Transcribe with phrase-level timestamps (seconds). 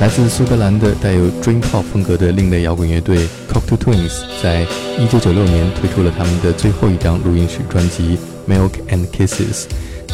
[0.00, 4.64] 来自苏格兰的带有 Dream Pop 风格的另类摇滚乐队 Cocteau Twins，在
[4.96, 8.16] 1996年推出了他们的最后一张录音室专辑
[8.52, 9.64] 《Milk and Kisses》。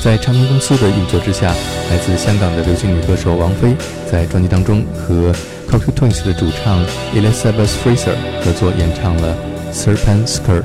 [0.03, 1.55] 在唱片公司的运作之下，
[1.91, 3.77] 来自香港的流行女歌手王菲
[4.11, 5.35] 在专辑当中和
[5.71, 6.83] Cocteau Twins 的主唱
[7.15, 9.37] Elizabeth Fraser 合作演唱了
[9.77, 10.63] 《Serpent Skirt》。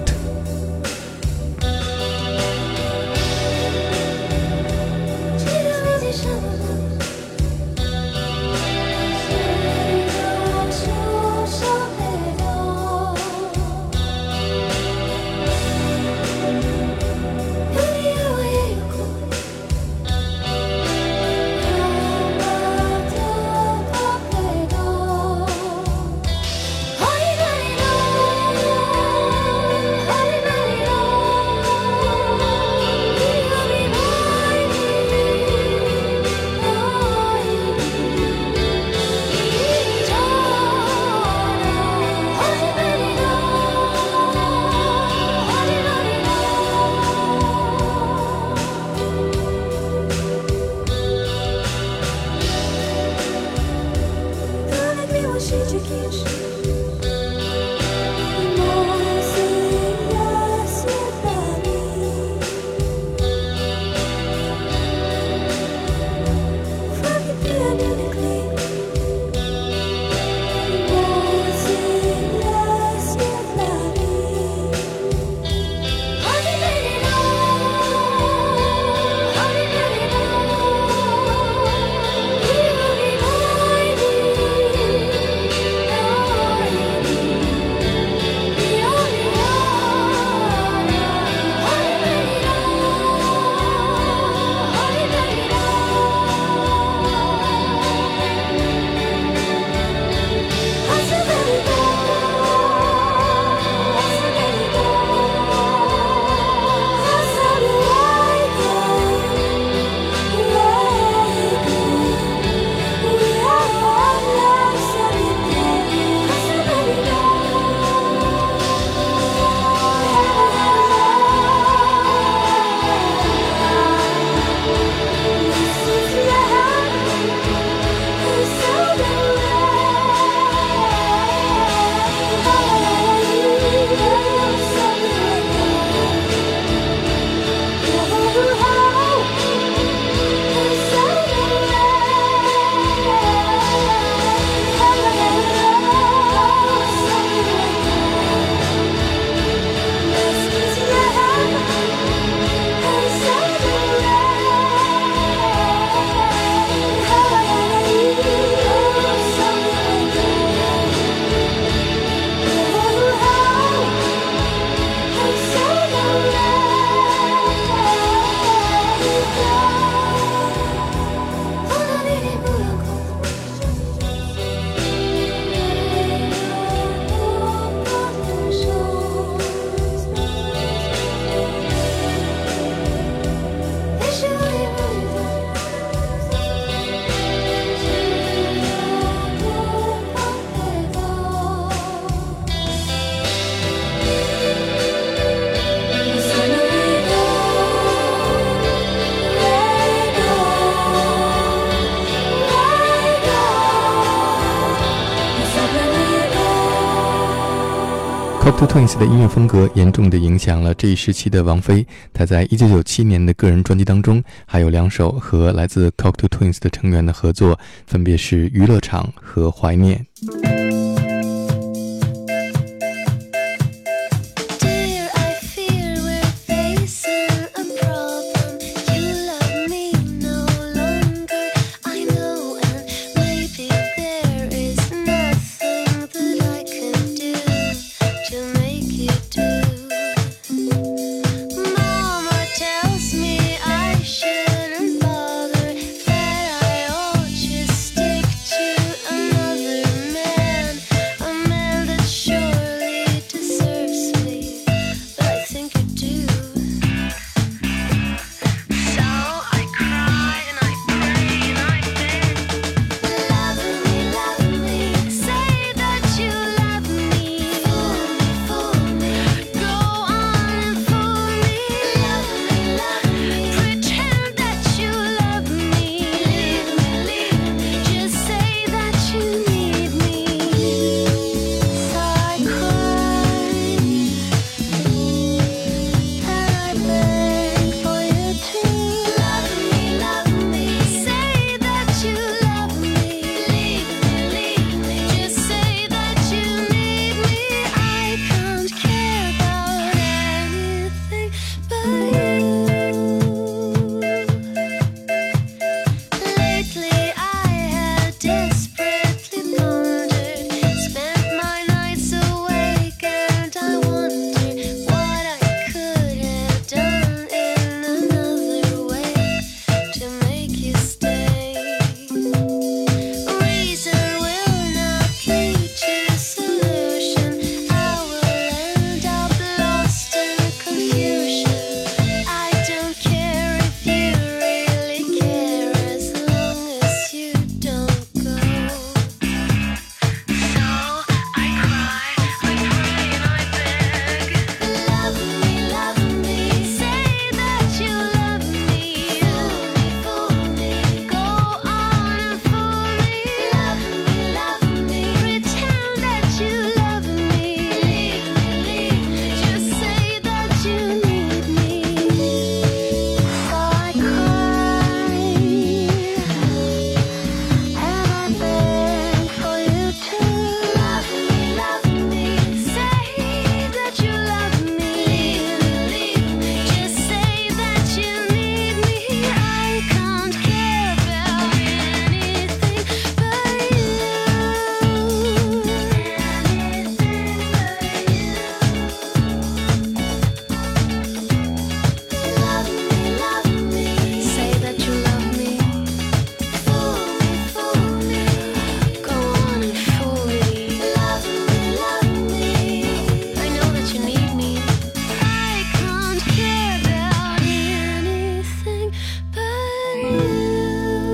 [208.58, 211.86] Two Twins 的音乐风格严重的影响了这一时期的王菲。
[212.14, 220.06] 她在一九九七年的个人专辑当中，还有两首和来自 Cockto Twins 的成员的合作，分别是《娱乐场》和《怀念》。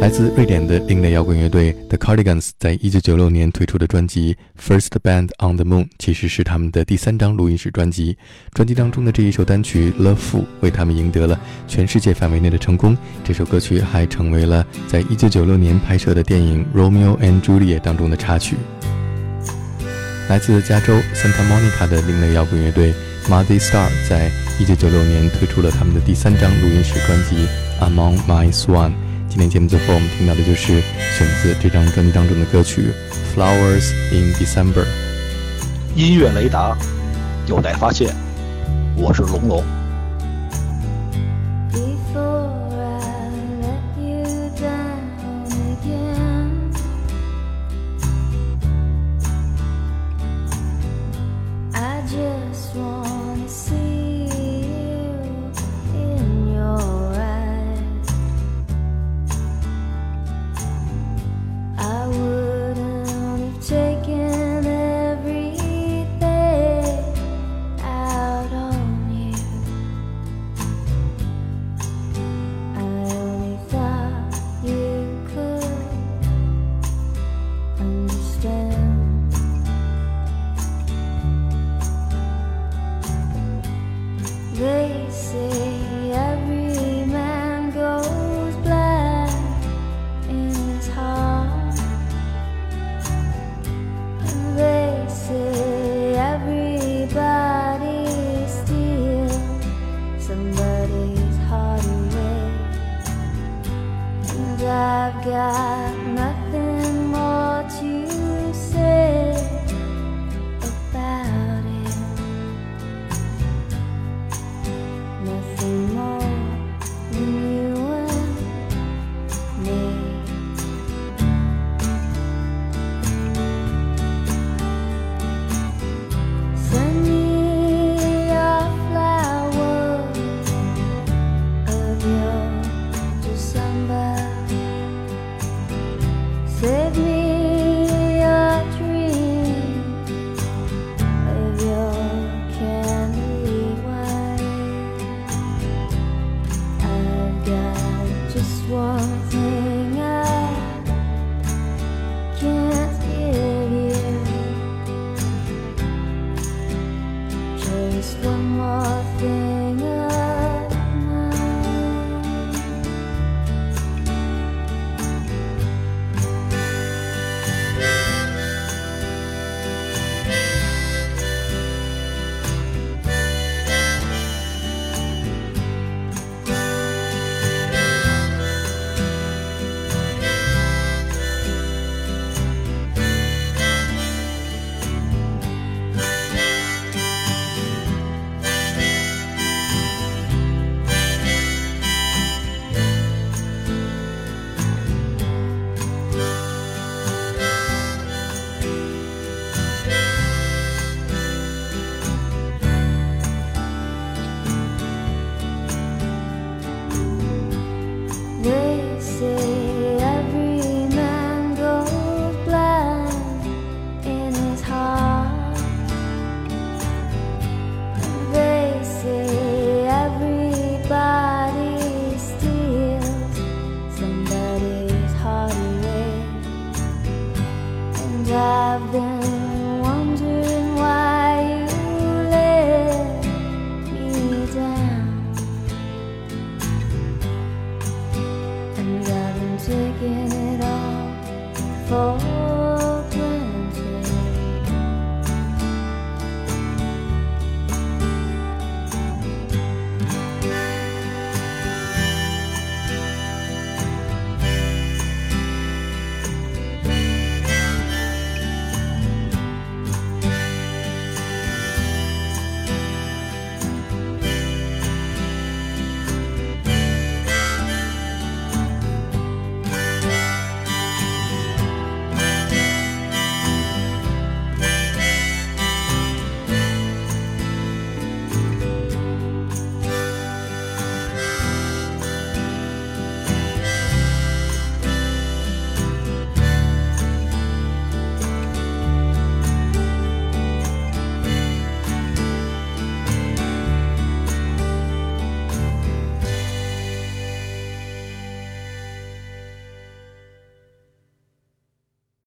[0.06, 8.16] 来自瑞典的另类摇滚乐队 The Cardigans 在一九九六年推出的专辑《First Band on the Moon》其实是他们的第三张录音室专辑。
[8.54, 12.96] 专辑当中的这一首单曲《Love Fool》为他们赢得了全世界范围内的成功。
[13.24, 18.58] 这首歌曲还成为了在一九九六年拍摄的电影《Romeo and Juliet》当中的插曲。
[20.30, 22.94] 来自加州 Santa Monica 的另类摇滚乐队
[23.28, 24.30] Muddy Star 在
[24.60, 27.48] 一九九六年推出了他们的第三张录音室专辑
[27.82, 28.92] 《Among My Swan》。
[29.36, 30.82] 今天节目最后，我们听到的就是
[31.18, 32.94] 选自这张专辑当中的歌曲
[33.38, 34.84] 《Flowers in December》。
[35.94, 36.74] 音乐雷达
[37.46, 38.16] 有待发现，
[38.96, 39.62] 我是龙龙。